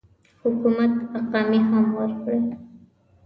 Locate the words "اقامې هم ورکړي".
1.19-2.39